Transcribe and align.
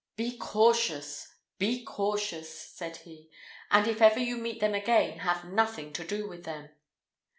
"Be 0.15 0.35
cautious, 0.35 1.31
be 1.59 1.85
cautious," 1.85 2.71
said 2.71 2.97
he, 3.05 3.29
"and 3.69 3.85
if 3.87 4.01
ever 4.01 4.19
you 4.19 4.35
meet 4.37 4.59
them 4.59 4.73
again, 4.73 5.19
have 5.19 5.45
nothing 5.45 5.93
to 5.93 6.03
do 6.03 6.27
with 6.27 6.43
them." 6.43 6.69